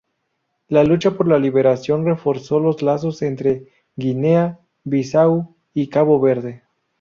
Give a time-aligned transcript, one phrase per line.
[0.67, 6.63] La lucha por la liberación reforzó los lazos entre Guinea-Bissau y Cabo Verde.